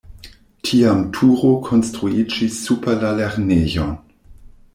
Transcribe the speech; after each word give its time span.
Tiam 0.69 1.03
turo 1.17 1.51
konstruiĝis 1.67 2.57
super 2.63 2.99
la 3.05 3.13
lernejon. 3.21 3.95